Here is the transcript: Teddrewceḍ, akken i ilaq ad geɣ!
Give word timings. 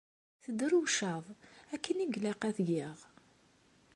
Teddrewceḍ, 0.43 1.25
akken 1.73 2.01
i 2.03 2.07
ilaq 2.15 2.41
ad 2.49 2.57
geɣ! 2.67 2.97